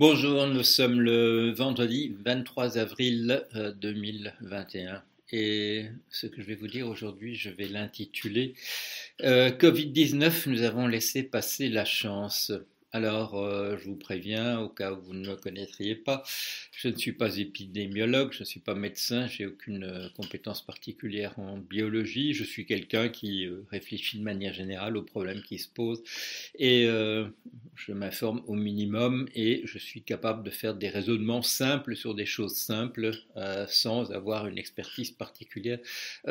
Bonjour, 0.00 0.46
nous 0.46 0.62
sommes 0.62 0.98
le 1.02 1.50
vendredi 1.50 2.16
23 2.24 2.78
avril 2.78 3.44
2021 3.82 4.94
euh, 4.94 4.98
et 5.30 5.90
ce 6.08 6.26
que 6.26 6.40
je 6.40 6.46
vais 6.46 6.54
vous 6.54 6.68
dire 6.68 6.88
aujourd'hui, 6.88 7.34
je 7.34 7.50
vais 7.50 7.68
l'intituler 7.68 8.54
euh, 9.22 9.50
Covid-19, 9.50 10.48
nous 10.48 10.62
avons 10.62 10.86
laissé 10.86 11.22
passer 11.22 11.68
la 11.68 11.84
chance. 11.84 12.50
Alors, 12.92 13.36
euh, 13.36 13.76
je 13.78 13.84
vous 13.84 13.94
préviens, 13.94 14.58
au 14.60 14.68
cas 14.68 14.92
où 14.92 15.00
vous 15.00 15.14
ne 15.14 15.28
me 15.28 15.36
connaîtriez 15.36 15.94
pas, 15.94 16.24
je 16.72 16.88
ne 16.88 16.96
suis 16.96 17.12
pas 17.12 17.36
épidémiologue, 17.36 18.32
je 18.32 18.40
ne 18.40 18.44
suis 18.44 18.58
pas 18.58 18.74
médecin, 18.74 19.28
j'ai 19.28 19.46
aucune 19.46 19.84
euh, 19.84 20.08
compétence 20.16 20.66
particulière 20.66 21.38
en 21.38 21.56
biologie. 21.56 22.34
Je 22.34 22.42
suis 22.42 22.66
quelqu'un 22.66 23.08
qui 23.08 23.46
euh, 23.46 23.64
réfléchit 23.70 24.18
de 24.18 24.24
manière 24.24 24.54
générale 24.54 24.96
aux 24.96 25.04
problèmes 25.04 25.42
qui 25.42 25.58
se 25.58 25.68
posent 25.68 26.02
et 26.58 26.86
je 27.74 27.92
m'informe 27.92 28.42
au 28.46 28.54
minimum 28.54 29.28
et 29.34 29.62
je 29.64 29.78
suis 29.78 30.02
capable 30.02 30.42
de 30.42 30.50
faire 30.50 30.74
des 30.74 30.88
raisonnements 30.88 31.42
simples 31.42 31.94
sur 31.96 32.14
des 32.14 32.26
choses 32.26 32.56
simples 32.56 33.12
sans 33.68 34.10
avoir 34.12 34.46
une 34.46 34.58
expertise 34.58 35.10
particulière 35.10 35.78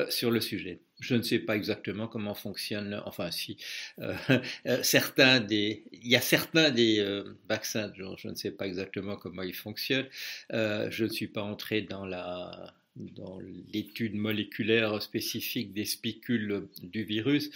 sur 0.10 0.32
le 0.32 0.42
sujet. 0.42 0.82
Je 1.00 1.16
ne 1.16 1.22
sais 1.22 1.40
pas 1.40 1.56
exactement 1.56 2.08
comment 2.08 2.34
fonctionne, 2.36 3.02
enfin 3.06 3.32
si, 3.32 3.58
euh, 4.00 4.14
euh, 4.68 4.84
certains 4.84 5.40
des, 5.40 5.84
il 5.94 6.08
y 6.10 6.16
a 6.16 6.22
certains 6.22 6.72
des 6.72 7.00
euh, 7.00 7.38
vaccins, 7.48 7.92
je, 7.96 8.04
je, 8.18 8.28
ne 8.28 8.36
sais 8.36 8.52
pas 8.52 8.68
exactement 8.68 9.16
comment 9.16 9.44
ils 9.44 9.56
fonctionnent. 9.56 10.10
je 10.52 11.04
ne 11.04 11.10
suis 11.10 11.28
pas 11.28 11.44
entré 11.44 11.82
dans 11.82 12.06
la 12.06 12.74
dans 13.16 13.40
l'étude 13.74 14.16
moléculaire 14.16 15.02
spécifique 15.02 15.74
des 15.74 15.86
spicules 15.86 16.68
du 16.84 17.04
virus, 17.04 17.50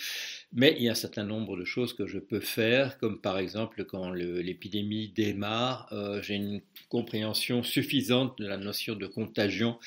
mais 0.53 0.75
il 0.77 0.84
y 0.84 0.89
a 0.89 0.91
un 0.91 0.95
certain 0.95 1.23
nombre 1.23 1.57
de 1.57 1.65
choses 1.65 1.93
que 1.93 2.07
je 2.07 2.20
peux 2.20 2.39
faire, 2.39 2.97
comme 2.97 3.20
par 3.20 3.38
exemple 3.38 3.85
quand 3.85 4.11
l'épidémie 4.11 5.09
démarre, 5.09 5.87
euh, 5.91 6.21
j'ai 6.21 6.35
une 6.35 6.61
compréhension 6.89 7.63
suffisante 7.63 8.37
de 8.37 8.48
la 8.48 8.57
notion 8.57 8.95
de 8.95 9.07
contagion 9.07 9.77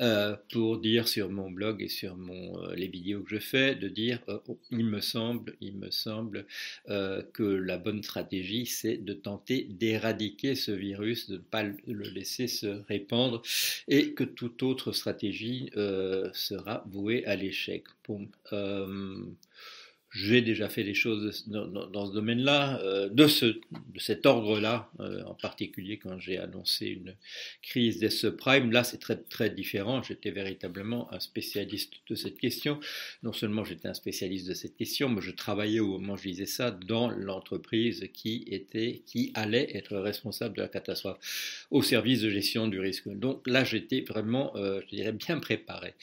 euh, 0.00 0.36
pour 0.52 0.78
dire 0.78 1.08
sur 1.08 1.30
mon 1.30 1.50
blog 1.50 1.82
et 1.82 1.88
sur 1.88 2.14
euh, 2.14 2.74
les 2.74 2.88
vidéos 2.88 3.22
que 3.22 3.30
je 3.30 3.40
fais, 3.40 3.74
de 3.74 3.88
dire 3.88 4.20
oh, 4.26 4.58
il 4.70 4.84
me 4.84 5.00
semble, 5.00 5.54
il 5.60 5.76
me 5.76 5.90
semble 5.90 6.46
que 6.86 7.42
la 7.42 7.78
bonne 7.78 8.02
stratégie 8.02 8.66
c'est 8.66 8.96
de 8.96 9.12
tenter 9.12 9.66
d'éradiquer 9.70 10.54
ce 10.54 10.72
virus, 10.72 11.28
de 11.28 11.34
ne 11.34 11.40
pas 11.40 11.62
le 11.62 12.08
laisser 12.08 12.46
se 12.46 12.82
répandre 12.88 13.42
et 13.88 14.12
que 14.12 14.24
toute 14.24 14.62
autre 14.62 14.92
stratégie 14.92 15.05
stratégie 15.06 15.70
euh, 15.76 16.28
sera 16.32 16.82
vouée 16.88 17.24
à 17.26 17.36
l'échec. 17.36 17.84
Euh, 18.52 19.24
j'ai 20.16 20.40
déjà 20.40 20.70
fait 20.70 20.82
des 20.82 20.94
choses 20.94 21.44
dans, 21.46 22.06
ce 22.06 22.12
domaine-là, 22.12 22.80
euh, 22.80 23.10
de, 23.10 23.26
ce, 23.26 23.44
de 23.44 23.98
cet 23.98 24.24
ordre-là, 24.24 24.90
euh, 25.00 25.22
en 25.24 25.34
particulier 25.34 25.98
quand 25.98 26.18
j'ai 26.18 26.38
annoncé 26.38 26.86
une 26.86 27.14
crise 27.60 27.98
des 27.98 28.08
subprimes. 28.08 28.72
Là, 28.72 28.82
c'est 28.82 28.96
très, 28.96 29.16
très 29.16 29.50
différent. 29.50 30.02
J'étais 30.02 30.30
véritablement 30.30 31.12
un 31.12 31.20
spécialiste 31.20 31.92
de 32.08 32.14
cette 32.14 32.38
question. 32.38 32.80
Non 33.22 33.34
seulement 33.34 33.62
j'étais 33.62 33.88
un 33.88 33.94
spécialiste 33.94 34.48
de 34.48 34.54
cette 34.54 34.76
question, 34.76 35.10
mais 35.10 35.20
je 35.20 35.32
travaillais 35.32 35.80
au 35.80 35.98
moment 35.98 36.14
où 36.14 36.16
je 36.16 36.28
disais 36.28 36.46
ça 36.46 36.70
dans 36.70 37.10
l'entreprise 37.10 38.08
qui 38.14 38.44
était, 38.50 39.02
qui 39.04 39.32
allait 39.34 39.76
être 39.76 39.98
responsable 39.98 40.56
de 40.56 40.62
la 40.62 40.68
catastrophe 40.68 41.18
au 41.70 41.82
service 41.82 42.22
de 42.22 42.30
gestion 42.30 42.68
du 42.68 42.80
risque. 42.80 43.08
Donc 43.08 43.46
là, 43.46 43.64
j'étais 43.64 44.00
vraiment, 44.00 44.56
euh, 44.56 44.80
je 44.88 44.96
dirais, 44.96 45.12
bien 45.12 45.38
préparé. 45.40 45.94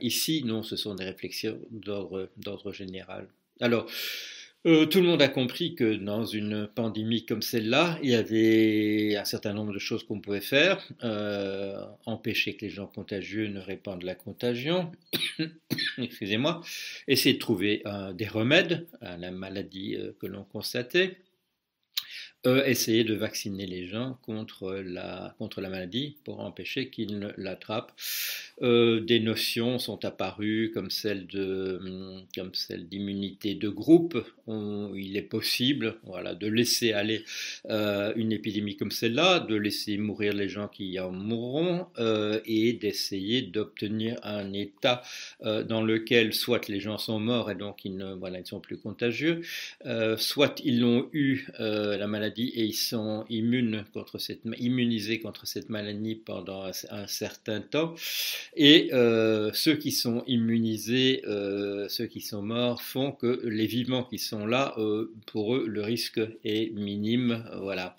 ici, 0.00 0.44
non, 0.44 0.62
ce 0.62 0.76
sont 0.76 0.94
des 0.94 1.04
réflexions 1.04 1.58
d'ordre 1.72 2.72
général. 2.72 3.23
Alors, 3.60 3.86
euh, 4.66 4.86
tout 4.86 5.00
le 5.00 5.06
monde 5.06 5.20
a 5.20 5.28
compris 5.28 5.74
que 5.74 5.94
dans 5.94 6.24
une 6.24 6.66
pandémie 6.66 7.26
comme 7.26 7.42
celle-là, 7.42 7.98
il 8.02 8.10
y 8.10 8.14
avait 8.14 9.14
un 9.16 9.24
certain 9.24 9.52
nombre 9.52 9.74
de 9.74 9.78
choses 9.78 10.04
qu'on 10.04 10.20
pouvait 10.20 10.40
faire. 10.40 10.82
Euh, 11.02 11.84
empêcher 12.06 12.56
que 12.56 12.64
les 12.64 12.70
gens 12.70 12.86
contagieux 12.86 13.48
ne 13.48 13.60
répandent 13.60 14.04
la 14.04 14.14
contagion, 14.14 14.90
excusez-moi, 15.98 16.62
essayer 17.08 17.34
de 17.34 17.40
trouver 17.40 17.82
euh, 17.86 18.14
des 18.14 18.26
remèdes 18.26 18.86
à 19.02 19.18
la 19.18 19.30
maladie 19.30 19.98
que 20.18 20.26
l'on 20.26 20.44
constatait. 20.44 21.18
Essayer 22.44 23.04
de 23.04 23.14
vacciner 23.14 23.66
les 23.66 23.86
gens 23.86 24.18
contre 24.22 24.82
la, 24.84 25.34
contre 25.38 25.60
la 25.60 25.68
maladie 25.68 26.16
pour 26.24 26.40
empêcher 26.40 26.90
qu'ils 26.90 27.18
ne 27.18 27.28
l'attrapent. 27.36 27.92
Euh, 28.62 29.00
des 29.00 29.18
notions 29.18 29.78
sont 29.78 30.04
apparues 30.04 30.70
comme 30.74 30.90
celle 30.90 31.26
d'immunité 31.26 33.54
de 33.54 33.68
groupe. 33.68 34.24
il 34.46 35.16
est 35.16 35.22
possible, 35.22 35.96
voilà, 36.04 36.34
de 36.34 36.46
laisser 36.46 36.92
aller 36.92 37.24
euh, 37.68 38.12
une 38.16 38.32
épidémie 38.32 38.76
comme 38.76 38.90
celle-là, 38.90 39.40
de 39.40 39.56
laisser 39.56 39.96
mourir 39.96 40.34
les 40.34 40.48
gens 40.48 40.68
qui 40.68 40.98
en 41.00 41.10
mourront 41.10 41.86
euh, 41.98 42.40
et 42.46 42.74
d'essayer 42.74 43.42
d'obtenir 43.42 44.18
un 44.22 44.52
état 44.52 45.02
dans 45.42 45.82
lequel 45.82 46.32
soit 46.32 46.68
les 46.68 46.80
gens 46.80 46.98
sont 46.98 47.18
morts 47.18 47.50
et 47.50 47.54
donc 47.54 47.84
ils 47.84 47.96
ne 47.96 48.14
voilà 48.14 48.40
ils 48.40 48.46
sont 48.46 48.60
plus 48.60 48.78
contagieux, 48.78 49.42
soit 50.16 50.60
ils 50.64 50.80
l'ont 50.80 51.08
eu 51.12 51.46
la 51.58 52.06
maladie 52.06 52.33
et 52.42 52.64
ils 52.64 52.74
sont 52.74 53.24
immunisés 53.28 55.20
contre 55.20 55.46
cette 55.46 55.68
maladie 55.70 56.14
pendant 56.14 56.70
un 56.90 57.06
certain 57.06 57.60
temps. 57.60 57.94
Et 58.56 58.90
euh, 58.92 59.50
ceux 59.52 59.76
qui 59.76 59.92
sont 59.92 60.24
immunisés, 60.26 61.22
euh, 61.26 61.88
ceux 61.88 62.06
qui 62.06 62.20
sont 62.20 62.42
morts, 62.42 62.82
font 62.82 63.12
que 63.12 63.40
les 63.44 63.66
vivants 63.66 64.04
qui 64.04 64.18
sont 64.18 64.46
là, 64.46 64.74
euh, 64.78 65.12
pour 65.26 65.54
eux, 65.54 65.64
le 65.66 65.82
risque 65.82 66.20
est 66.44 66.72
minime. 66.74 67.44
Voilà. 67.60 67.94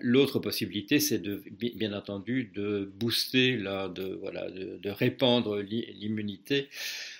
L'autre 0.00 0.38
possibilité, 0.38 1.00
c'est 1.00 1.22
bien 1.22 1.92
entendu, 1.92 2.50
de 2.54 2.90
booster, 2.98 3.56
de, 3.56 4.18
voilà, 4.20 4.50
de 4.50 4.90
répandre 4.90 5.58
l'immunité 5.58 6.68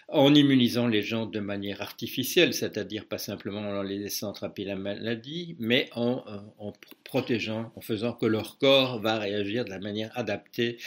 en 0.09 0.35
immunisant 0.35 0.87
les 0.87 1.03
gens 1.03 1.27
de 1.27 1.41
manière 1.41 1.83
artificielle, 1.83 2.55
c'est-à-dire 2.55 3.07
pas 3.07 3.19
simplement 3.19 3.61
en 3.61 3.83
les 3.83 3.99
laissant 3.99 4.31
attraper 4.31 4.65
la 4.65 4.77
maladie, 4.77 5.57
mais 5.59 5.89
en, 5.95 6.25
euh, 6.29 6.71
protégeant, 7.05 7.73
en 7.75 7.81
faisant 7.81 8.13
que 8.13 8.27
leur 8.27 8.59
corps 8.59 9.01
va 9.01 9.19
réagir 9.19 9.65
de 9.65 9.71
la 9.71 9.81
manière 9.81 10.17
adaptée, 10.17 10.79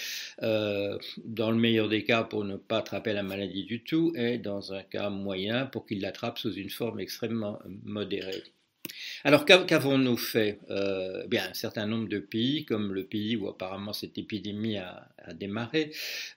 euh, 0.41 0.97
dans 1.25 1.52
le 1.52 1.57
meilleur 1.57 1.90
des 1.90 2.03
cas 2.03 2.24
pour 2.24 2.46
ne 2.46 2.56
pas 2.56 2.80
attraper 2.80 3.13
la 3.13 3.24
maladie 3.24 3.66
du 3.66 3.84
tout, 3.84 4.13
et 4.16 4.38
dans 4.38 4.74
un 4.74 4.84
cas 4.84 5.09
moyen 5.09 5.66
pour 5.66 5.86
qu'il 5.86 6.01
l'attrape 6.01 6.38
sous 6.40 6.53
une 6.53 6.69
forme 6.69 7.00
extrêmement 7.00 7.59
modérée. 7.84 8.44
Alors 9.23 9.45
qu'avons-nous 9.45 10.17
fait 10.17 10.59
euh, 10.69 11.25
bien, 11.28 11.50
Un 11.50 11.53
certain 11.53 11.85
nombre 11.85 12.07
de 12.07 12.19
pays, 12.19 12.66
comme 12.66 12.94
le 12.94 13.03
pays 13.06 13.35
où 13.35 13.47
apparemment 13.47 13.94
cette 13.94 14.17
épidémie 14.17 14.78
a, 14.78 15.09
démarré, 15.34 15.91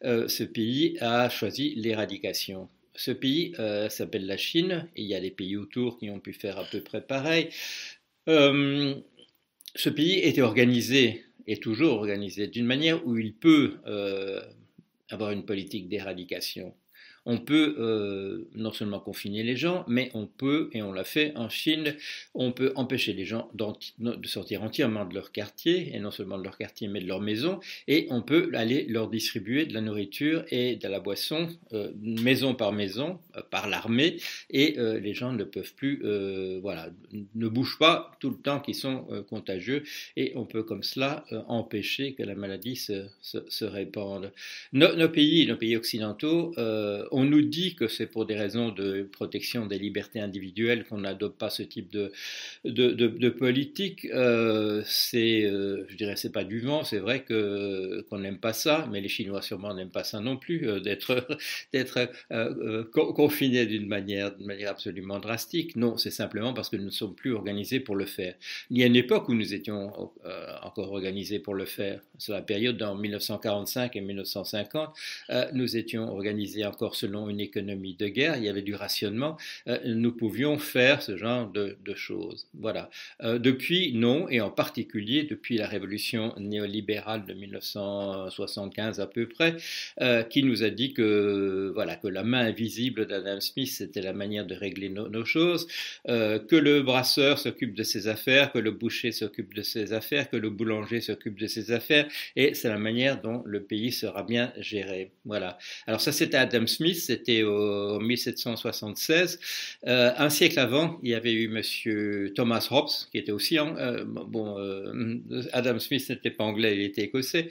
euh, 0.04 0.28
ce 0.28 0.42
pays 0.42 0.98
a 1.00 1.28
choisi 1.28 1.74
l'éradication. 1.76 2.68
Ce 2.94 3.10
pays 3.10 3.54
euh, 3.58 3.88
s'appelle 3.88 4.26
la 4.26 4.36
Chine, 4.36 4.88
et 4.96 5.02
il 5.02 5.08
y 5.08 5.14
a 5.14 5.20
des 5.20 5.30
pays 5.30 5.56
autour 5.56 5.98
qui 5.98 6.10
ont 6.10 6.20
pu 6.20 6.32
faire 6.32 6.58
à 6.58 6.64
peu 6.64 6.80
près 6.80 7.00
pareil. 7.00 7.48
ce 8.26 9.88
pays 9.88 10.18
était 10.18 10.42
organisé, 10.42 11.24
est 11.46 11.62
toujours 11.62 11.94
organisé, 11.94 12.48
d'une 12.48 12.66
manière 12.66 13.06
où 13.06 13.16
il 13.16 13.32
peut 13.34 13.78
avoir 15.08 15.30
une 15.30 15.44
politique 15.44 15.88
d'éradication 15.88 16.74
on 17.24 17.38
peut 17.38 17.76
euh, 17.78 18.48
non 18.54 18.72
seulement 18.72 19.00
confiner 19.00 19.42
les 19.42 19.56
gens, 19.56 19.84
mais 19.86 20.10
on 20.14 20.26
peut, 20.26 20.70
et 20.72 20.82
on 20.82 20.92
l'a 20.92 21.04
fait 21.04 21.32
en 21.36 21.48
Chine, 21.48 21.94
on 22.34 22.52
peut 22.52 22.72
empêcher 22.76 23.12
les 23.12 23.24
gens 23.24 23.50
de 23.54 24.26
sortir 24.26 24.62
entièrement 24.62 25.04
de 25.04 25.14
leur 25.14 25.32
quartier, 25.32 25.94
et 25.94 26.00
non 26.00 26.10
seulement 26.10 26.38
de 26.38 26.44
leur 26.44 26.58
quartier, 26.58 26.88
mais 26.88 27.00
de 27.00 27.06
leur 27.06 27.20
maison, 27.20 27.60
et 27.86 28.06
on 28.10 28.22
peut 28.22 28.50
aller 28.54 28.84
leur 28.88 29.08
distribuer 29.08 29.66
de 29.66 29.74
la 29.74 29.80
nourriture 29.80 30.44
et 30.50 30.76
de 30.76 30.88
la 30.88 31.00
boisson, 31.00 31.48
euh, 31.72 31.90
maison 32.00 32.54
par 32.54 32.72
maison, 32.72 33.18
euh, 33.36 33.42
par 33.50 33.68
l'armée, 33.68 34.16
et 34.50 34.76
les 34.76 35.14
gens 35.14 35.32
ne 35.32 35.44
peuvent 35.44 35.74
plus, 35.74 36.02
voilà, 36.60 36.88
ne 37.34 37.48
bougent 37.48 37.78
pas 37.78 38.12
tout 38.20 38.30
le 38.30 38.36
temps 38.36 38.60
qu'ils 38.60 38.74
sont 38.74 39.06
contagieux, 39.28 39.82
et 40.16 40.32
on 40.34 40.44
peut 40.44 40.62
comme 40.62 40.82
cela 40.82 41.24
empêcher 41.48 42.14
que 42.14 42.22
la 42.22 42.34
maladie 42.34 42.76
se, 42.76 43.64
répande. 43.64 44.32
nos 44.72 45.08
pays, 45.08 45.46
nos 45.46 45.56
pays 45.56 45.76
occidentaux, 45.76 46.54
on 47.12 47.24
nous 47.24 47.42
dit 47.42 47.74
que 47.74 47.88
c'est 47.88 48.06
pour 48.06 48.26
des 48.26 48.34
raisons 48.34 48.70
de 48.70 49.08
protection 49.12 49.66
des 49.66 49.78
libertés 49.78 50.20
individuelles 50.20 50.84
qu'on 50.84 50.98
n'adopte 50.98 51.38
pas 51.38 51.50
ce 51.50 51.62
type 51.62 51.90
de, 51.92 53.28
politique. 53.30 54.06
Euh, 54.06 54.82
c'est, 54.84 55.44
euh, 55.44 55.84
je 55.88 55.96
dirais, 55.96 56.16
c'est 56.16 56.32
pas 56.32 56.44
du 56.44 56.60
vent. 56.60 56.84
C'est 56.84 56.98
vrai 56.98 57.22
que 57.22 58.04
qu'on 58.08 58.18
n'aime 58.18 58.38
pas 58.38 58.52
ça, 58.52 58.88
mais 58.90 59.00
les 59.00 59.08
Chinois 59.08 59.42
sûrement 59.42 59.74
n'aiment 59.74 59.90
pas 59.90 60.04
ça 60.04 60.20
non 60.20 60.36
plus, 60.36 60.68
euh, 60.68 60.80
d'être 60.80 61.26
d'être 61.72 62.08
confinés 62.92 63.66
d'une 63.66 63.86
manière, 63.86 64.34
d'une 64.34 64.46
manière 64.46 64.70
absolument 64.70 65.18
drastique. 65.18 65.76
Non, 65.76 65.96
c'est 65.96 66.10
simplement 66.10 66.54
parce 66.54 66.68
que 66.68 66.76
nous 66.76 66.84
ne 66.84 66.90
sommes 66.90 67.14
plus 67.14 67.34
organisés 67.34 67.80
pour 67.80 67.96
le 67.96 68.06
faire. 68.06 68.34
Il 68.70 68.78
y 68.78 68.82
a 68.82 68.86
une 68.86 68.96
époque 68.96 69.28
où 69.28 69.34
nous 69.34 69.54
étions 69.54 70.10
encore 70.62 70.92
organisés 70.92 71.38
pour 71.38 71.54
le 71.54 71.64
faire. 71.64 72.00
Sur 72.18 72.34
la 72.34 72.42
période 72.42 72.82
en 72.82 72.94
1945 72.94 73.96
et 73.96 74.00
1950, 74.00 74.90
nous 75.52 75.76
étions 75.76 76.08
organisés 76.08 76.64
encore 76.64 76.96
selon 77.02 77.28
une 77.28 77.40
économie 77.40 77.94
de 77.94 78.08
guerre, 78.08 78.36
il 78.36 78.44
y 78.44 78.48
avait 78.48 78.62
du 78.62 78.74
rationnement, 78.74 79.36
nous 79.84 80.12
pouvions 80.12 80.58
faire 80.58 81.02
ce 81.02 81.16
genre 81.16 81.50
de, 81.50 81.76
choses. 81.94 82.46
Voilà. 82.54 82.88
depuis, 83.20 83.92
non, 83.92 84.28
et 84.28 84.40
en 84.40 84.50
particulier 84.50 85.24
depuis 85.24 85.58
la 85.58 85.66
révolution 85.66 86.32
néolibérale 86.38 87.26
de 87.26 87.34
1975 87.34 89.00
à 89.00 89.06
peu 89.06 89.26
près, 89.28 89.56
qui 90.30 90.42
nous 90.42 90.62
a 90.62 90.70
dit 90.70 90.94
que, 90.94 91.70
voilà, 91.74 91.96
que 91.96 92.08
la 92.08 92.22
main 92.22 92.46
invisible 92.46 93.06
d'Adam 93.06 93.40
Smith, 93.40 93.70
c'était 93.70 94.00
la 94.00 94.12
manière 94.12 94.46
de 94.46 94.54
régler 94.54 94.88
nos, 94.88 95.24
choses, 95.24 95.66
que 96.06 96.56
le 96.56 96.82
brasseur 96.82 97.38
s'occupe 97.38 97.74
de 97.74 97.82
ses 97.82 98.08
affaires, 98.08 98.52
que 98.52 98.58
le 98.58 98.70
boucher 98.70 99.12
s'occupe 99.12 99.54
de 99.54 99.62
ses 99.62 99.92
affaires, 99.92 100.30
que 100.30 100.36
le 100.36 100.50
boulanger 100.50 101.00
s'occupe 101.00 101.38
de 101.38 101.46
ses 101.46 101.72
affaires, 101.72 102.06
et 102.36 102.54
c'est 102.54 102.68
la 102.68 102.78
manière 102.78 103.20
dont 103.20 103.42
le 103.44 103.62
pays 103.62 103.92
sera 103.92 104.22
bien 104.22 104.52
géré. 104.58 105.12
Voilà. 105.24 105.58
Alors 105.86 106.00
ça, 106.00 106.12
c'était 106.12 106.36
Adam 106.36 106.66
Smith, 106.66 106.91
c'était 106.94 107.42
au 107.42 108.00
1776. 108.00 109.38
Euh, 109.86 110.12
un 110.16 110.30
siècle 110.30 110.58
avant, 110.58 110.98
il 111.02 111.10
y 111.10 111.14
avait 111.14 111.32
eu 111.32 111.48
Monsieur 111.48 112.32
Thomas 112.34 112.66
Hobbes, 112.70 112.90
qui 113.10 113.18
était 113.18 113.32
aussi 113.32 113.58
en, 113.58 113.76
euh, 113.76 114.04
bon. 114.04 114.58
Euh, 114.58 115.20
Adam 115.52 115.78
Smith 115.78 116.08
n'était 116.08 116.30
pas 116.30 116.44
anglais, 116.44 116.76
il 116.76 116.82
était 116.82 117.02
écossais, 117.02 117.48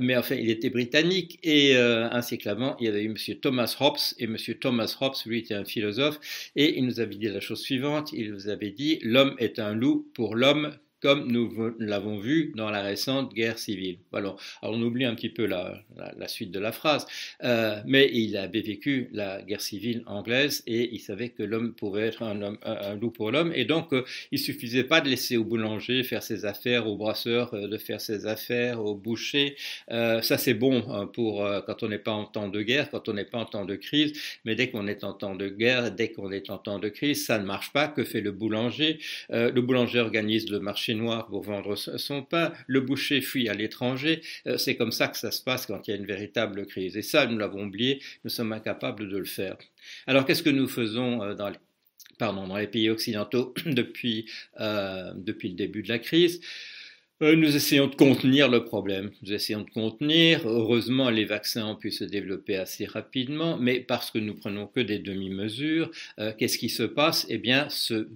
mais 0.00 0.16
enfin, 0.16 0.34
il 0.34 0.50
était 0.50 0.70
britannique. 0.70 1.38
Et 1.42 1.76
un 1.76 2.22
siècle 2.22 2.48
avant, 2.48 2.76
il 2.80 2.86
y 2.86 2.88
avait 2.88 3.02
eu 3.02 3.08
Monsieur 3.08 3.36
Thomas 3.36 3.76
Hobbes, 3.80 3.98
et 4.18 4.26
Monsieur 4.26 4.54
Thomas 4.54 4.96
Hobbes, 5.00 5.16
lui, 5.26 5.40
était 5.40 5.54
un 5.54 5.64
philosophe, 5.64 6.18
et 6.56 6.78
il 6.78 6.86
nous 6.86 7.00
avait 7.00 7.16
dit 7.16 7.28
la 7.28 7.40
chose 7.40 7.60
suivante. 7.60 8.12
Il 8.12 8.32
nous 8.32 8.48
avait 8.48 8.70
dit 8.70 8.98
l'homme 9.02 9.34
est 9.38 9.58
un 9.58 9.74
loup 9.74 10.10
pour 10.14 10.34
l'homme 10.34 10.76
comme 11.00 11.30
nous 11.30 11.74
l'avons 11.78 12.18
vu 12.18 12.52
dans 12.56 12.70
la 12.70 12.82
récente 12.82 13.32
guerre 13.32 13.58
civile. 13.58 13.98
Alors, 14.12 14.40
on 14.62 14.80
oublie 14.82 15.04
un 15.04 15.14
petit 15.14 15.28
peu 15.28 15.46
la, 15.46 15.84
suite 16.26 16.50
de 16.50 16.58
la 16.58 16.72
phrase, 16.72 17.06
euh, 17.44 17.80
mais 17.86 18.10
il 18.12 18.36
avait 18.36 18.60
vécu 18.60 19.08
la 19.12 19.42
guerre 19.42 19.60
civile 19.60 20.02
anglaise 20.06 20.62
et 20.66 20.90
il 20.92 20.98
savait 21.00 21.30
que 21.30 21.42
l'homme 21.42 21.74
pouvait 21.74 22.08
être 22.08 22.22
un, 22.22 22.96
loup 22.96 23.10
pour 23.10 23.30
l'homme, 23.30 23.52
et 23.54 23.64
donc 23.64 23.92
euh, 23.92 24.04
il 24.32 24.38
suffisait 24.38 24.84
pas 24.84 25.00
de 25.00 25.08
laisser 25.08 25.36
au 25.36 25.44
boulanger 25.44 26.02
faire 26.02 26.22
ses 26.22 26.44
affaires, 26.44 26.86
au 26.86 26.96
brasseur 26.96 27.54
euh, 27.54 27.68
de 27.68 27.78
faire 27.78 28.00
ses 28.00 28.26
affaires, 28.26 28.84
au 28.84 28.94
boucher. 28.94 29.56
ça 29.88 30.38
c'est 30.38 30.54
bon 30.54 30.84
hein, 30.90 31.06
pour 31.06 31.46
quand 31.66 31.82
on 31.82 31.88
n'est 31.88 31.98
pas 31.98 32.12
en 32.12 32.24
temps 32.24 32.48
de 32.48 32.62
guerre, 32.62 32.90
quand 32.90 33.08
on 33.08 33.14
n'est 33.14 33.24
pas 33.24 33.38
en 33.38 33.44
temps 33.44 33.64
de 33.64 33.76
crise, 33.76 34.12
mais 34.44 34.54
dès 34.54 34.70
qu'on 34.70 34.86
est 34.86 35.04
en 35.04 35.12
temps 35.12 35.34
de 35.34 35.48
guerre, 35.48 35.92
dès 35.92 36.10
qu'on 36.12 36.30
est 36.32 36.50
en 36.50 36.58
temps 36.58 36.78
de 36.78 36.88
crise, 36.88 37.24
ça 37.24 37.38
ne 37.38 37.44
marche 37.44 37.72
pas. 37.72 37.88
Que 37.88 38.04
fait 38.04 38.20
le 38.20 38.32
boulanger? 38.32 38.98
Le 39.30 39.60
boulanger 39.60 40.00
organise 40.00 40.50
le 40.50 40.60
marché 40.60 40.87
noir 40.94 41.26
pour 41.26 41.42
vendre 41.42 41.76
son 41.76 42.22
pain, 42.22 42.52
le 42.66 42.80
boucher 42.80 43.20
fuit 43.20 43.48
à 43.48 43.54
l'étranger. 43.54 44.22
Euh, 44.46 44.56
c'est 44.56 44.76
comme 44.76 44.92
ça 44.92 45.08
que 45.08 45.16
ça 45.16 45.30
se 45.30 45.42
passe 45.42 45.66
quand 45.66 45.86
il 45.86 45.90
y 45.90 45.94
a 45.94 45.96
une 45.96 46.06
véritable 46.06 46.66
crise. 46.66 46.96
Et 46.96 47.02
ça, 47.02 47.26
nous 47.26 47.38
l'avons 47.38 47.64
oublié, 47.64 48.02
nous 48.24 48.30
sommes 48.30 48.52
incapables 48.52 49.08
de 49.08 49.16
le 49.16 49.24
faire. 49.24 49.56
Alors 50.06 50.24
qu'est-ce 50.24 50.42
que 50.42 50.50
nous 50.50 50.68
faisons 50.68 51.22
euh, 51.22 51.34
dans 51.34 51.48
les 51.48 51.56
pardon, 52.18 52.48
dans 52.48 52.56
les 52.56 52.66
pays 52.66 52.90
occidentaux 52.90 53.54
depuis, 53.66 54.26
euh, 54.60 55.12
depuis 55.16 55.50
le 55.50 55.54
début 55.54 55.82
de 55.82 55.88
la 55.88 55.98
crise? 55.98 56.40
Euh, 57.20 57.34
nous 57.34 57.56
essayons 57.56 57.88
de 57.88 57.96
contenir 57.96 58.48
le 58.48 58.64
problème. 58.64 59.10
Nous 59.22 59.32
essayons 59.32 59.62
de 59.62 59.70
contenir. 59.70 60.46
Heureusement, 60.46 61.10
les 61.10 61.24
vaccins 61.24 61.66
ont 61.66 61.74
pu 61.74 61.90
se 61.90 62.04
développer 62.04 62.54
assez 62.54 62.84
rapidement, 62.84 63.58
mais 63.58 63.80
parce 63.80 64.12
que 64.12 64.18
nous 64.18 64.34
prenons 64.34 64.68
que 64.68 64.78
des 64.78 65.00
demi-mesures, 65.00 65.90
euh, 66.20 66.32
qu'est-ce 66.38 66.58
qui 66.58 66.68
se 66.68 66.84
passe? 66.84 67.26
Eh 67.28 67.38
bien, 67.38 67.68
ce, 67.70 68.06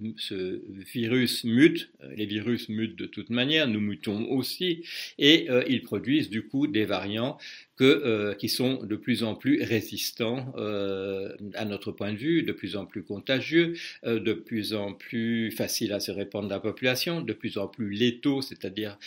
virus 0.93 1.43
mute. 1.43 1.89
Euh, 2.01 2.13
les 2.15 2.25
virus 2.25 2.69
mutent 2.69 2.97
de 2.97 3.05
toute 3.05 3.29
manière. 3.29 3.67
Nous 3.67 3.81
mutons 3.81 4.25
aussi, 4.31 4.83
et 5.19 5.47
ils 5.67 5.81
produisent 5.81 6.29
du 6.29 6.47
coup 6.47 6.67
des 6.67 6.85
variants 6.85 7.37
euh, 7.81 8.35
qui 8.35 8.49
sont 8.49 8.83
de 8.83 8.95
plus 8.95 9.23
en 9.23 9.33
plus 9.33 9.63
résistants 9.63 10.53
euh, 10.57 11.35
à 11.55 11.65
notre 11.65 11.91
point 11.91 12.13
de 12.13 12.17
vue, 12.17 12.43
de 12.43 12.51
plus 12.51 12.75
en 12.75 12.85
plus 12.85 13.01
contagieux, 13.01 13.73
euh, 14.05 14.19
de 14.19 14.33
plus 14.33 14.75
en 14.75 14.93
plus 14.93 15.49
faciles 15.49 15.91
à 15.91 15.99
se 15.99 16.11
répandre 16.11 16.47
dans 16.49 16.55
la 16.55 16.61
population, 16.61 17.21
de 17.21 17.33
plus 17.33 17.57
en 17.57 17.67
plus 17.67 17.89
létaux, 17.89 18.43
c'est-à-dire 18.43 18.99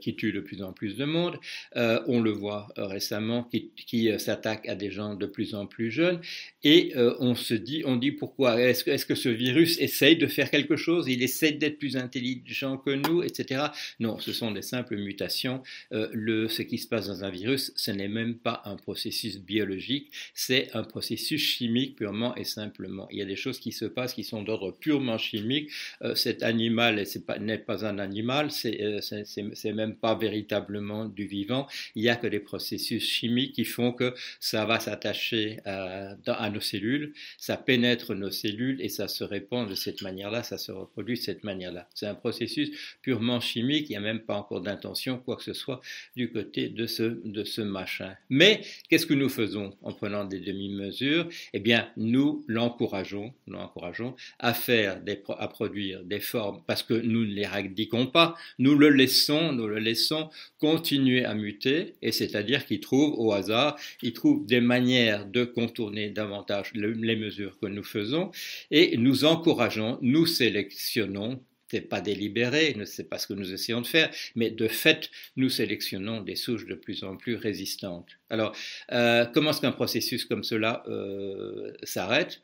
qui 0.00 0.14
tuent 0.14 0.32
de 0.32 0.40
plus 0.40 0.62
en 0.62 0.72
plus 0.72 0.96
de 0.96 1.04
monde. 1.06 1.38
on 1.74 2.20
le 2.20 2.30
voit 2.30 2.68
récemment, 2.76 3.44
qui, 3.44 3.70
qui 3.86 4.10
s'attaque 4.18 4.68
à 4.68 4.74
des 4.74 4.90
gens 4.90 5.14
de 5.14 5.26
plus 5.26 5.54
en 5.54 5.66
plus 5.66 5.90
jeunes. 5.90 6.20
Et 6.64 6.92
on 6.96 7.34
se 7.34 7.54
dit, 7.54 7.82
on 7.86 7.96
dit 7.96 8.12
pourquoi 8.12 8.60
Est-ce 8.60 9.06
que, 9.06 9.14
ce 9.14 9.28
virus 9.28 9.80
essaye 9.80 10.16
de 10.16 10.26
faire 10.26 10.50
quelque 10.50 10.76
chose? 10.76 11.06
Il 11.08 11.22
essaye 11.22 11.56
d'être 11.56 11.78
plus 11.78 11.96
intelligent 11.96 12.76
que 12.76 12.90
nous, 12.90 13.22
etc. 13.22 13.66
Non, 14.00 14.18
ce 14.18 14.32
sont 14.32 14.50
des 14.50 14.62
simples 14.62 14.96
mutations. 14.96 15.62
ce 15.90 16.62
qui 16.62 16.78
se 16.78 16.86
passe 16.86 17.08
dans 17.08 17.24
un 17.24 17.30
virus, 17.30 17.37
ce 17.56 17.90
n'est 17.90 18.08
même 18.08 18.36
pas 18.36 18.62
un 18.64 18.76
processus 18.76 19.38
biologique, 19.38 20.10
c'est 20.34 20.74
un 20.74 20.82
processus 20.82 21.40
chimique 21.40 21.96
purement 21.96 22.34
et 22.36 22.44
simplement. 22.44 23.08
Il 23.10 23.18
y 23.18 23.22
a 23.22 23.24
des 23.24 23.36
choses 23.36 23.58
qui 23.58 23.72
se 23.72 23.84
passent 23.84 24.14
qui 24.14 24.24
sont 24.24 24.42
d'ordre 24.42 24.72
purement 24.72 25.18
chimique. 25.18 25.70
Euh, 26.02 26.14
cet 26.14 26.42
animal 26.42 27.04
n'est 27.40 27.58
pas, 27.58 27.84
un 27.84 27.98
animal, 27.98 28.48
euh, 28.64 29.00
c'est 29.00 29.72
même 29.72 29.96
pas 29.96 30.14
véritablement 30.14 31.06
du 31.06 31.26
vivant. 31.26 31.66
Il 31.94 32.02
n'y 32.02 32.08
a 32.08 32.16
que 32.16 32.26
des 32.26 32.40
processus 32.40 33.04
chimiques 33.04 33.54
qui 33.54 33.64
font 33.64 33.92
que 33.92 34.14
ça 34.40 34.64
va 34.64 34.80
s'attacher 34.80 35.58
à, 35.64 36.16
à 36.26 36.50
nos 36.50 36.60
cellules, 36.60 37.12
ça 37.38 37.56
pénètre 37.56 38.14
nos 38.14 38.30
cellules 38.30 38.80
et 38.80 38.88
ça 38.88 39.08
se 39.08 39.24
répand 39.24 39.68
de 39.68 39.74
cette 39.74 40.02
manière-là, 40.02 40.42
ça 40.42 40.58
se 40.58 40.72
reproduit 40.72 41.16
de 41.16 41.22
cette 41.22 41.44
manière-là. 41.44 41.88
C'est 41.94 42.06
un 42.06 42.14
processus 42.14 42.70
purement 43.02 43.40
chimique, 43.40 43.86
il 43.88 43.92
n'y 43.92 43.96
a 43.96 44.00
même 44.00 44.20
pas 44.20 44.36
encore 44.36 44.60
d'intention, 44.60 45.18
quoi 45.18 45.36
que 45.36 45.42
ce 45.42 45.52
soit, 45.52 45.80
du 46.16 46.30
côté 46.30 46.68
de 46.68 46.86
ce, 46.86 47.20
de 47.32 47.44
ce 47.44 47.60
machin. 47.60 48.14
Mais 48.30 48.62
qu'est-ce 48.88 49.06
que 49.06 49.14
nous 49.14 49.28
faisons 49.28 49.74
en 49.82 49.92
prenant 49.92 50.24
des 50.24 50.40
demi-mesures? 50.40 51.28
Eh 51.52 51.60
bien, 51.60 51.88
nous 51.96 52.44
l'encourageons, 52.48 53.32
l'encourageons 53.46 54.14
à 54.38 54.54
faire, 54.54 55.00
des, 55.00 55.22
à 55.38 55.48
produire 55.48 56.04
des 56.04 56.20
formes 56.20 56.62
parce 56.66 56.82
que 56.82 56.94
nous 56.94 57.24
ne 57.24 57.32
les 57.32 57.46
radiquons 57.46 58.06
pas, 58.06 58.36
nous 58.58 58.74
le 58.74 58.90
laissons, 58.90 59.52
nous 59.52 59.66
le 59.66 59.78
laissons 59.78 60.30
continuer 60.58 61.24
à 61.24 61.34
muter, 61.34 61.94
et 62.02 62.12
c'est-à-dire 62.12 62.66
qu'il 62.66 62.80
trouve 62.80 63.14
au 63.18 63.32
hasard, 63.32 63.76
il 64.02 64.12
trouve 64.12 64.46
des 64.46 64.60
manières 64.60 65.26
de 65.26 65.44
contourner 65.44 66.10
davantage 66.10 66.72
les 66.74 67.16
mesures 67.16 67.58
que 67.58 67.66
nous 67.66 67.84
faisons, 67.84 68.30
et 68.70 68.96
nous 68.96 69.24
encourageons, 69.24 69.98
nous 70.02 70.26
sélectionnons 70.26 71.40
n'est 71.72 71.80
pas 71.80 72.00
délibéré, 72.00 72.76
c'est 72.84 73.08
pas 73.08 73.18
ce 73.18 73.26
que 73.26 73.34
nous 73.34 73.52
essayons 73.52 73.80
de 73.80 73.86
faire, 73.86 74.10
mais 74.34 74.50
de 74.50 74.68
fait, 74.68 75.10
nous 75.36 75.48
sélectionnons 75.48 76.22
des 76.22 76.36
souches 76.36 76.66
de 76.66 76.74
plus 76.74 77.04
en 77.04 77.16
plus 77.16 77.36
résistantes. 77.36 78.18
Alors, 78.30 78.54
euh, 78.92 79.24
comment 79.26 79.50
est-ce 79.50 79.60
qu'un 79.60 79.72
processus 79.72 80.24
comme 80.24 80.44
cela 80.44 80.82
euh, 80.88 81.72
s'arrête? 81.82 82.40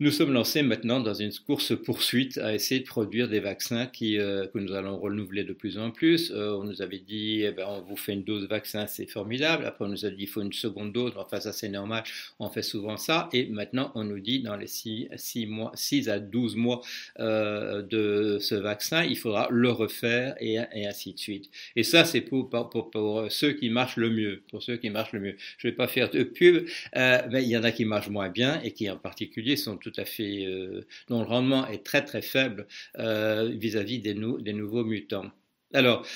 Nous 0.00 0.10
sommes 0.10 0.32
lancés 0.32 0.62
maintenant 0.62 0.98
dans 0.98 1.12
une 1.12 1.30
course-poursuite 1.46 2.38
à 2.38 2.54
essayer 2.54 2.80
de 2.80 2.86
produire 2.86 3.28
des 3.28 3.38
vaccins 3.38 3.86
euh, 4.02 4.46
que 4.46 4.58
nous 4.58 4.72
allons 4.72 4.98
renouveler 4.98 5.44
de 5.44 5.52
plus 5.52 5.76
en 5.76 5.90
plus. 5.90 6.30
Euh, 6.30 6.54
on 6.54 6.64
nous 6.64 6.80
avait 6.80 7.00
dit, 7.00 7.42
eh 7.42 7.50
ben, 7.50 7.66
on 7.68 7.82
vous 7.82 7.96
fait 7.96 8.14
une 8.14 8.24
dose 8.24 8.44
de 8.44 8.46
vaccin, 8.46 8.86
c'est 8.86 9.04
formidable. 9.04 9.66
Après, 9.66 9.84
on 9.84 9.88
nous 9.88 10.06
a 10.06 10.10
dit, 10.10 10.22
il 10.22 10.26
faut 10.26 10.40
une 10.40 10.54
seconde 10.54 10.94
dose. 10.94 11.12
Enfin, 11.16 11.38
ça, 11.38 11.52
c'est 11.52 11.68
normal. 11.68 12.02
On 12.38 12.48
fait 12.48 12.62
souvent 12.62 12.96
ça. 12.96 13.28
Et 13.34 13.44
maintenant, 13.48 13.92
on 13.94 14.04
nous 14.04 14.20
dit, 14.20 14.40
dans 14.40 14.56
les 14.56 14.68
6, 14.68 15.10
mois, 15.46 15.70
6 15.74 16.08
à 16.08 16.18
12 16.18 16.56
mois 16.56 16.80
euh, 17.18 17.82
de 17.82 18.38
ce 18.40 18.54
vaccin, 18.54 19.04
il 19.04 19.18
faudra 19.18 19.48
le 19.50 19.70
refaire 19.70 20.34
et, 20.40 20.58
ainsi 20.58 21.12
de 21.12 21.18
suite. 21.18 21.50
Et 21.76 21.82
ça, 21.82 22.06
c'est 22.06 22.22
pour, 22.22 22.48
ceux 23.28 23.52
qui 23.52 23.68
marchent 23.68 23.98
le 23.98 24.08
mieux. 24.08 24.42
Pour 24.50 24.62
ceux 24.62 24.78
qui 24.78 24.88
marchent 24.88 25.12
le 25.12 25.20
mieux. 25.20 25.36
Je 25.58 25.66
ne 25.66 25.72
vais 25.72 25.76
pas 25.76 25.88
faire 25.88 26.08
de 26.08 26.22
pub, 26.22 26.66
mais 26.94 27.42
il 27.42 27.50
y 27.50 27.56
en 27.58 27.64
a 27.64 27.70
qui 27.70 27.84
marchent 27.84 28.08
moins 28.08 28.30
bien 28.30 28.62
et 28.62 28.72
qui, 28.72 28.88
en 28.88 28.96
particulier, 28.96 29.56
sont 29.56 29.76
tout 29.76 29.89
tout 29.90 30.00
à 30.00 30.04
fait, 30.04 30.44
euh, 30.46 30.86
dont 31.08 31.20
le 31.20 31.26
rendement 31.26 31.66
est 31.66 31.84
très 31.84 32.04
très 32.04 32.22
faible 32.22 32.66
euh, 32.98 33.50
vis-à-vis 33.54 34.00
des, 34.00 34.14
nouveaux 34.14 34.84
mutants. 34.84 35.30
Alors, 35.72 36.06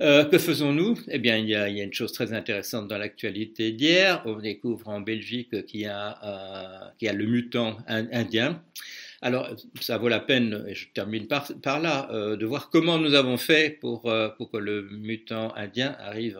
euh, 0.00 0.24
que 0.24 0.38
faisons-nous? 0.38 0.98
Eh 1.08 1.18
bien, 1.18 1.36
il 1.38 1.48
y, 1.48 1.54
a, 1.54 1.68
une 1.68 1.92
chose 1.92 2.12
très 2.12 2.32
intéressante 2.32 2.88
dans 2.88 2.98
l'actualité 2.98 3.72
d'hier. 3.72 4.22
On 4.26 4.36
découvre 4.36 4.88
en 4.88 5.00
Belgique 5.00 5.64
qu'il 5.66 5.80
y 5.80 5.86
a 5.86 6.92
le 7.00 7.26
mutant 7.26 7.78
indien. 7.88 8.62
Alors, 9.22 9.48
ça 9.80 9.98
vaut 9.98 10.08
la 10.08 10.20
peine, 10.20 10.64
et 10.68 10.74
je 10.74 10.88
termine 10.92 11.26
par, 11.26 11.80
là, 11.80 12.08
euh, 12.12 12.36
de 12.36 12.44
voir 12.44 12.70
comment 12.70 12.98
nous 12.98 13.14
avons 13.14 13.36
fait 13.36 13.70
pour, 13.80 14.10
euh, 14.10 14.28
que 14.52 14.58
le 14.58 14.88
mutant 14.90 15.54
indien 15.56 15.96
arrive, 15.98 16.38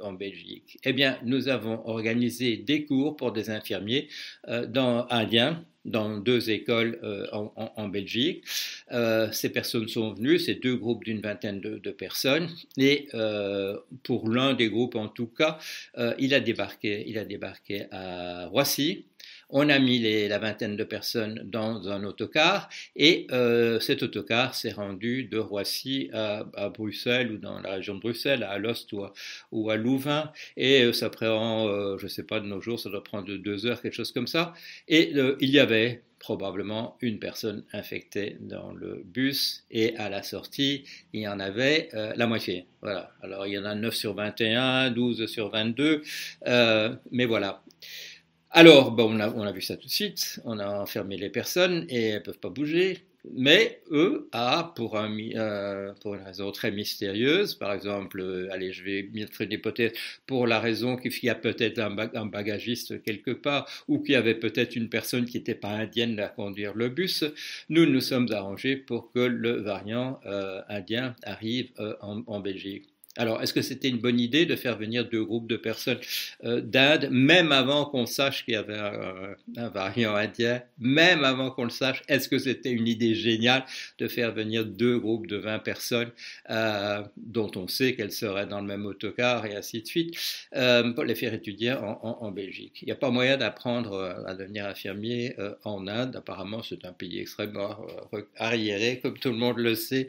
en, 0.00 0.12
Belgique. 0.12 0.78
Eh 0.84 0.92
bien, 0.92 1.18
nous 1.24 1.48
avons 1.48 1.86
organisé 1.86 2.56
des 2.56 2.84
cours 2.84 3.16
pour 3.16 3.32
des 3.32 3.50
infirmiers 3.50 4.08
euh, 4.48 4.66
dans, 4.66 5.06
indiens 5.08 5.64
dans 5.84 6.18
deux 6.18 6.50
écoles 6.50 7.00
en, 7.32 7.88
Belgique. 7.88 8.44
ces 9.32 9.48
personnes 9.48 9.88
sont 9.88 10.12
venues, 10.14 10.38
c'est 10.38 10.54
deux 10.54 10.76
groupes 10.76 11.02
d'une 11.02 11.20
vingtaine 11.20 11.60
de, 11.60 11.78
de, 11.78 11.90
personnes, 11.90 12.48
et 12.78 13.08
pour 14.04 14.28
l'un 14.28 14.54
des 14.54 14.68
groupes 14.68 14.94
en 14.94 15.08
tout 15.08 15.26
cas, 15.26 15.58
il 16.20 16.34
a 16.34 16.40
débarqué, 16.40 17.02
il 17.08 17.18
a 17.18 17.24
débarqué 17.24 17.86
à 17.90 18.46
Roissy 18.46 19.06
On 19.54 19.68
a 19.68 19.78
mis 19.78 19.98
la 20.28 20.38
vingtaine 20.38 20.76
de 20.76 20.84
personnes 20.84 21.42
dans 21.44 21.86
un 21.90 22.04
autocar 22.04 22.70
et 22.96 23.26
euh, 23.32 23.80
cet 23.80 24.02
autocar 24.02 24.54
s'est 24.54 24.72
rendu 24.72 25.24
de 25.24 25.36
Roissy 25.36 26.08
à, 26.14 26.44
Bruxelles 26.70 27.32
ou 27.32 27.36
dans 27.36 27.60
la 27.60 27.72
région 27.72 27.94
de 27.94 28.00
Bruxelles, 28.00 28.44
à 28.44 28.52
Alost 28.52 28.90
ou 28.94 29.04
à, 29.04 29.12
ou 29.50 29.68
à 29.68 29.76
Louvain. 29.76 30.32
Et 30.56 30.82
euh, 30.82 30.94
ça 30.94 31.10
prend, 31.10 31.68
euh, 31.68 31.98
je 31.98 32.04
ne 32.04 32.08
sais 32.08 32.22
pas, 32.22 32.40
de 32.40 32.46
nos 32.46 32.62
jours, 32.62 32.80
ça 32.80 32.88
doit 32.88 33.04
prendre 33.04 33.30
deux 33.30 33.66
heures, 33.66 33.82
quelque 33.82 33.92
chose 33.92 34.12
comme 34.12 34.26
ça. 34.26 34.54
Et 34.88 35.12
il 35.40 35.50
y 35.50 35.58
avait 35.58 36.02
probablement 36.18 36.96
une 37.02 37.18
personne 37.18 37.64
infectée 37.74 38.38
dans 38.40 38.72
le 38.72 39.02
bus 39.04 39.66
et 39.70 39.94
à 39.96 40.08
la 40.08 40.22
sortie, 40.22 40.84
il 41.12 41.20
y 41.20 41.28
en 41.28 41.40
avait 41.40 41.90
la 41.92 42.26
moitié. 42.26 42.64
Voilà. 42.82 43.12
Alors 43.22 43.46
il 43.46 43.52
y 43.52 43.58
en 43.58 43.64
a 43.64 43.76
9 43.76 43.94
sur 43.94 44.14
21, 44.14 44.90
12 44.90 45.26
sur 45.26 45.50
22, 45.50 46.02
euh, 46.48 46.94
mais 47.12 47.26
voilà. 47.26 47.62
Alors, 48.54 48.92
bon, 48.92 49.18
on, 49.18 49.42
a, 49.46 49.52
vu 49.52 49.62
ça 49.62 49.76
tout 49.78 49.86
de 49.86 49.90
suite, 49.90 50.38
on 50.44 50.58
a 50.58 50.68
enfermé 50.68 51.16
les 51.16 51.30
personnes 51.30 51.86
et 51.88 52.08
elles 52.08 52.14
ne 52.16 52.20
peuvent 52.20 52.38
pas 52.38 52.50
bouger. 52.50 52.98
Mais 53.32 53.80
eux, 53.90 54.28
a, 54.32 54.72
pour, 54.76 54.96
euh, 54.98 55.06
une 56.04 56.22
raison 56.22 56.52
très 56.52 56.70
mystérieuse, 56.70 57.54
par 57.54 57.72
exemple, 57.72 58.20
euh, 58.20 58.52
allez, 58.52 58.72
je 58.72 58.84
vais 58.84 59.08
mettre 59.14 59.40
une 59.40 59.52
hypothèse, 59.52 59.92
pour 60.26 60.46
la 60.46 60.60
raison 60.60 60.96
qu'il 60.96 61.12
y 61.22 61.30
a 61.30 61.34
peut-être 61.34 61.78
un, 61.78 62.26
bagagiste 62.26 63.02
quelque 63.02 63.30
part, 63.30 63.66
ou 63.88 64.00
qu'il 64.00 64.12
y 64.12 64.16
avait 64.16 64.34
peut-être 64.34 64.76
une 64.76 64.90
personne 64.90 65.24
qui 65.24 65.38
n'était 65.38 65.54
pas 65.54 65.70
indienne 65.70 66.18
à 66.20 66.28
conduire 66.28 66.74
le 66.74 66.90
bus, 66.90 67.24
nous 67.70 67.86
nous 67.86 68.00
sommes 68.02 68.30
arrangés 68.32 68.76
pour 68.76 69.12
que 69.12 69.20
le 69.20 69.62
variant 69.62 70.20
euh, 70.26 70.60
indien 70.68 71.14
arrive 71.22 71.70
en 72.00 72.40
Belgique. 72.40 72.91
Alors, 73.18 73.42
est-ce 73.42 73.52
que 73.52 73.60
c'était 73.60 73.88
une 73.88 73.98
bonne 73.98 74.18
idée 74.18 74.46
de 74.46 74.56
faire 74.56 74.78
venir 74.78 75.06
deux 75.06 75.22
groupes 75.22 75.46
de 75.46 75.58
personnes 75.58 75.98
euh, 76.44 76.62
d'Inde, 76.62 77.08
même 77.10 77.52
avant 77.52 77.84
qu'on 77.84 78.06
sache 78.06 78.44
qu'il 78.44 78.54
y 78.54 78.56
avait 78.56 78.78
un, 78.78 79.68
variant 79.68 80.14
indien, 80.14 80.62
même 80.78 81.22
avant 81.22 81.50
qu'on 81.50 81.64
le 81.64 81.70
sache 81.70 82.02
Est-ce 82.08 82.28
que 82.28 82.38
c'était 82.38 82.70
une 82.70 82.88
idée 82.88 83.14
géniale 83.14 83.64
de 83.98 84.08
faire 84.08 84.32
venir 84.32 84.64
deux 84.64 84.98
groupes 84.98 85.26
de 85.26 85.36
20 85.36 85.58
personnes 85.58 86.10
euh, 86.48 87.02
dont 87.18 87.50
on 87.56 87.68
sait 87.68 87.94
qu'elles 87.94 88.12
seraient 88.12 88.46
dans 88.46 88.62
le 88.62 88.66
même 88.66 88.86
autocar 88.86 89.44
et 89.44 89.56
ainsi 89.56 89.82
de 89.82 89.86
suite, 89.86 90.14
euh, 90.56 90.90
pour 90.92 91.04
les 91.04 91.14
faire 91.14 91.34
étudier 91.34 91.72
en, 91.72 92.00
en, 92.02 92.30
Belgique? 92.30 92.78
Il 92.80 92.86
n'y 92.86 92.92
a 92.92 92.96
pas 92.96 93.10
moyen 93.10 93.36
d'apprendre 93.36 94.24
à 94.26 94.34
devenir 94.34 94.64
infirmier 94.66 95.36
en 95.64 95.86
Inde. 95.86 96.16
Apparemment, 96.16 96.62
c'est 96.62 96.86
un 96.86 96.92
pays 96.92 97.20
extrêmement 97.20 97.76
arriéré, 98.36 99.00
comme 99.00 99.18
tout 99.18 99.30
le 99.30 99.36
monde 99.36 99.58
le 99.58 99.74
sait. 99.74 100.08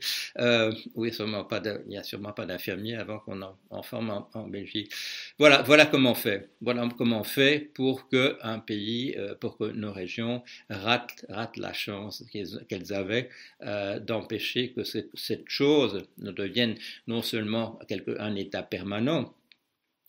oui, 0.96 1.12
il 1.18 1.90
n'y 1.90 1.98
a 1.98 2.04
sûrement 2.04 2.32
pas 2.32 2.46
d'infirmiers 2.46 2.93
avant 2.96 3.20
qu'on 3.20 3.42
en, 3.42 3.84
forme 3.84 4.10
en, 4.10 4.30
en, 4.34 4.48
Belgique. 4.48 4.92
Voilà, 5.40 5.62
voilà 5.62 5.86
comment 5.86 6.12
on 6.12 6.16
fait. 6.16 6.50
Voilà 6.62 6.88
comment 6.98 7.22
on 7.22 7.24
fait 7.24 7.60
pour 7.74 8.08
que 8.10 8.38
un 8.42 8.60
pays, 8.60 9.16
euh, 9.18 9.36
pour 9.36 9.58
que 9.58 9.66
nos 9.66 9.92
régions 9.92 10.44
ratent, 10.70 11.26
ratent 11.30 11.58
la 11.58 11.74
chance 11.74 12.24
qu'elles 12.32 12.94
avaient 12.94 13.30
euh, 13.62 14.00
d'empêcher 14.00 14.72
que 14.72 14.84
cette, 14.84 15.10
cette, 15.14 15.50
chose 15.50 16.06
ne 16.18 16.32
devienne 16.32 16.76
non 17.08 17.22
seulement 17.22 17.80
quelque, 17.88 18.18
un 18.20 18.36
état 18.36 18.64
permanent, 18.64 19.34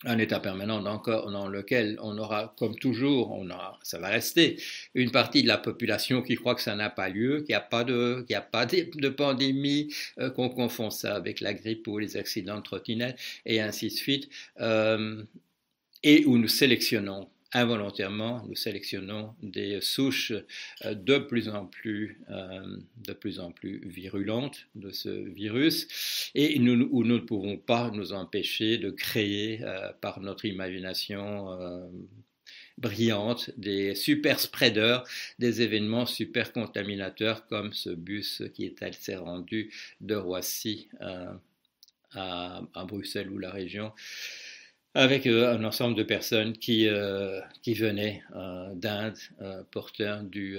un 0.04 0.18
état 0.18 0.40
permanent 0.40 0.80
dans 0.82 1.48
lequel 1.48 1.98
on 2.02 2.18
aura, 2.18 2.54
comme 2.58 2.76
toujours, 2.76 3.32
on 3.32 3.48
aura, 3.50 3.78
ça 3.82 3.98
va 3.98 4.08
rester, 4.08 4.60
une 4.94 5.10
partie 5.10 5.42
de 5.42 5.48
la 5.48 5.58
population 5.58 6.22
qui 6.22 6.34
croit 6.36 6.54
que 6.54 6.62
ça 6.62 6.74
n'a 6.74 6.90
pas 6.90 7.08
lieu, 7.08 7.38
qu'il 7.38 7.48
n'y 7.48 7.54
a 7.54 7.60
pas 7.60 7.84
de, 7.84 8.24
qu'il 8.26 8.36
a 8.36 8.40
pas 8.40 8.66
de, 8.66 8.88
de 8.94 9.08
pandémie, 9.08 9.92
euh, 10.18 10.30
qu'on 10.30 10.48
confond 10.48 10.90
ça 10.90 11.14
avec 11.14 11.40
la 11.40 11.54
grippe 11.54 11.86
ou 11.88 11.98
les 11.98 12.16
accidents 12.16 12.58
de 12.58 12.62
trottinette, 12.62 13.18
et 13.46 13.60
ainsi 13.60 13.88
de 13.88 13.92
suite, 13.92 14.28
euh, 14.60 15.22
et 16.02 16.24
où 16.26 16.38
nous 16.38 16.48
sélectionnons 16.48 17.28
involontairement, 17.54 18.44
nous 18.48 18.56
sélectionnons 18.56 19.34
des 19.42 19.80
souches 19.80 20.32
euh, 20.84 20.94
de 20.94 21.18
plus 21.18 21.48
en 21.48 21.66
plus, 21.66 22.20
euh, 22.30 22.76
de 22.96 23.12
plus 23.12 23.38
en 23.38 23.52
plus 23.52 23.80
virulentes 23.86 24.66
de 24.74 24.90
ce 24.90 25.08
virus. 25.08 26.30
Et 26.34 26.58
nous, 26.58 26.88
où 26.90 27.04
nous 27.04 27.14
ne 27.14 27.20
pouvons 27.20 27.56
pas 27.56 27.90
nous 27.92 28.12
empêcher 28.12 28.76
de 28.78 28.90
créer 28.90 29.60
euh, 29.62 29.92
par 30.00 30.20
notre 30.20 30.44
imagination 30.44 31.24
brillante, 32.76 33.50
des 33.56 33.94
super 33.94 34.40
spreaders, 34.40 35.04
des 35.38 35.62
événements 35.62 36.06
super 36.06 36.52
contaminateurs 36.52 37.46
comme 37.46 37.72
ce 37.72 37.90
bus 37.90 38.42
qui 38.54 38.64
est 38.64 38.92
s'est 38.94 39.16
rendu 39.16 39.72
de 40.00 40.16
Roissy 40.16 40.88
à, 42.14 42.84
Bruxelles 42.86 43.30
ou 43.30 43.38
la 43.38 43.50
région 43.50 43.92
avec 44.94 45.26
euh, 45.26 45.52
un 45.56 45.64
ensemble 45.64 45.96
de 45.96 46.02
personnes 46.04 46.52
qui, 46.52 46.88
euh, 46.88 47.40
qui 47.62 47.74
venaient 47.74 48.22
euh, 48.34 48.72
d'Inde, 48.74 49.18
porteurs 49.70 50.22
du, 50.22 50.58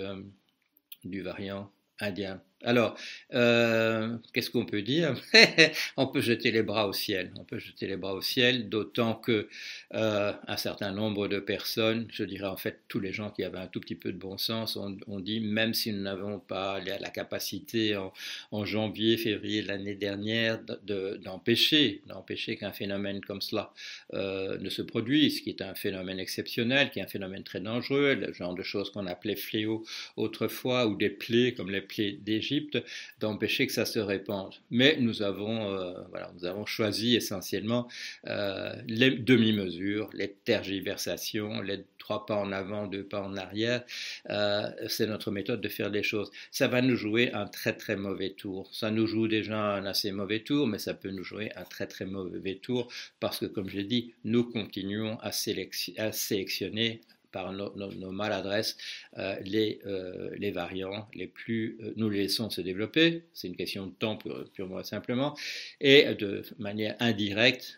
du 1.03 1.21
variant 1.21 1.71
indien. 1.99 2.41
Alors, 2.65 2.97
euh, 3.35 4.17
qu'est-ce 4.33 4.49
qu'on 4.49 4.65
peut 4.65 4.81
dire? 4.81 5.15
On 5.97 6.07
peut 6.07 6.19
jeter 6.19 6.51
les 6.51 6.63
bras 6.63 6.87
au 6.87 6.93
ciel. 6.93 7.31
On 7.39 7.43
peut 7.43 7.59
jeter 7.59 7.85
les 7.85 7.95
bras 7.95 8.15
au 8.15 8.21
ciel, 8.21 8.69
d'autant 8.69 9.13
que 9.13 9.47
euh, 9.93 10.33
un 10.47 10.57
certain 10.57 10.91
nombre 10.91 11.27
de 11.27 11.39
personnes, 11.39 12.07
je 12.11 12.23
dirais 12.23 12.47
en 12.47 12.57
fait 12.57 12.79
tous 12.87 12.99
les 12.99 13.13
gens 13.13 13.29
qui 13.29 13.43
avaient 13.43 13.59
un 13.59 13.67
tout 13.67 13.79
petit 13.79 13.93
peu 13.93 14.11
de 14.11 14.17
bon 14.17 14.39
sens, 14.39 14.77
ont, 14.77 14.97
on 15.05 15.19
dit 15.19 15.41
même 15.41 15.75
si 15.75 15.93
nous 15.93 16.01
n'avons 16.01 16.39
pas 16.39 16.79
la, 16.79 16.97
capacité 17.11 17.95
en, 18.51 18.65
janvier, 18.65 19.17
février 19.17 19.61
de 19.61 19.67
l'année 19.67 19.95
dernière 19.95 20.59
d'empêcher, 21.23 22.01
de, 22.07 22.13
d'empêcher 22.13 22.57
qu'un 22.57 22.71
phénomène 22.71 23.21
comme 23.21 23.41
cela 23.41 23.71
euh, 24.15 24.57
ne 24.57 24.69
se 24.69 24.81
produise, 24.81 25.41
qui 25.41 25.51
est 25.51 25.61
un 25.61 25.75
phénomène 25.75 26.19
exceptionnel, 26.19 26.89
qui 26.89 26.97
est 26.97 27.03
un 27.03 27.07
phénomène 27.07 27.43
très 27.43 27.59
dangereux, 27.59 28.15
le 28.15 28.33
genre 28.33 28.55
de 28.55 28.63
choses 28.63 28.89
qu'on 28.89 29.05
appelait 29.05 29.35
fléaux 29.35 29.85
autrefois 30.17 30.87
ou 30.87 30.95
des 30.95 31.11
plaies 31.11 31.53
comme 31.53 31.69
les 31.69 31.81
plaies 31.81 32.13
d'Égypte 32.13 32.54
d'empêcher 33.19 33.67
que 33.67 33.73
ça 33.73 33.85
se 33.85 33.99
répande. 33.99 34.53
Mais 34.71 34.97
nous 34.99 35.21
avons, 35.21 35.73
euh, 35.73 35.93
voilà, 36.09 36.31
nous 36.35 36.45
avons 36.45 36.65
choisi 36.65 37.15
essentiellement 37.15 37.87
euh, 38.27 38.73
les 38.87 39.11
demi-mesures, 39.11 40.09
les 40.13 40.31
tergiversations, 40.45 41.61
les 41.61 41.85
trois 41.97 42.25
pas 42.25 42.35
en 42.35 42.51
avant, 42.51 42.87
deux 42.87 43.03
pas 43.03 43.21
en 43.21 43.35
arrière. 43.35 43.83
Euh, 44.29 44.69
c'est 44.87 45.07
notre 45.07 45.31
méthode 45.31 45.61
de 45.61 45.69
faire 45.69 45.89
les 45.89 46.03
choses. 46.03 46.31
Ça 46.51 46.67
va 46.67 46.81
nous 46.81 46.95
jouer 46.95 47.31
un 47.33 47.47
très 47.47 47.73
très 47.73 47.95
mauvais 47.95 48.31
tour. 48.31 48.69
Ça 48.73 48.91
nous 48.91 49.07
joue 49.07 49.27
déjà 49.27 49.57
un 49.57 49.85
assez 49.85 50.11
mauvais 50.11 50.41
tour, 50.41 50.67
mais 50.67 50.79
ça 50.79 50.93
peut 50.93 51.09
nous 51.09 51.23
jouer 51.23 51.51
un 51.55 51.63
très 51.63 51.87
très 51.87 52.05
mauvais 52.05 52.55
tour 52.55 52.91
parce 53.19 53.39
que, 53.39 53.45
comme 53.45 53.69
je 53.69 53.77
l'ai 53.77 53.83
dit, 53.83 54.13
nous 54.23 54.43
continuons 54.43 55.17
à, 55.21 55.29
à 55.97 56.11
sélectionner 56.11 57.01
par 57.35 57.51
nos, 57.51 58.11
maladresses 58.13 58.77
euh, 59.17 59.35
les, 59.43 59.81
euh, 59.85 60.29
les, 60.37 60.51
variants 60.51 61.09
les 61.13 61.27
plus. 61.27 61.77
Euh, 61.81 61.91
nous 61.97 62.09
les 62.09 62.19
laissons 62.19 62.49
se 62.49 62.61
développer, 62.61 63.23
c'est 63.33 63.49
une 63.49 63.57
question 63.57 63.87
de 63.87 63.91
temps 63.91 64.15
pur, 64.15 64.49
purement 64.53 64.79
et 64.79 64.85
simplement, 64.85 65.35
et 65.81 66.15
de 66.15 66.43
manière 66.59 66.95
indirecte, 67.01 67.77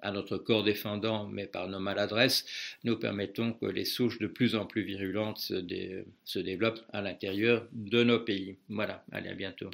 à 0.00 0.10
notre 0.10 0.36
corps 0.36 0.64
défendant, 0.64 1.28
mais 1.28 1.46
par 1.46 1.68
nos 1.68 1.78
maladresses, 1.78 2.44
nous 2.82 2.96
permettons 2.96 3.52
que 3.52 3.66
les 3.66 3.84
souches 3.84 4.18
de 4.18 4.26
plus 4.26 4.56
en 4.56 4.66
plus 4.66 4.82
virulentes 4.82 5.38
se, 5.38 5.64
se 6.24 6.38
développent 6.40 6.82
à 6.92 7.02
l'intérieur 7.02 7.68
de 7.72 8.02
nos 8.02 8.18
pays. 8.18 8.56
Voilà, 8.68 9.04
allez, 9.12 9.28
à 9.28 9.34
bientôt. 9.34 9.70